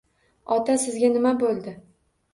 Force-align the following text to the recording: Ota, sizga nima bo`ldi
Ota, 0.55 0.77
sizga 0.85 1.13
nima 1.17 1.37
bo`ldi 1.45 1.77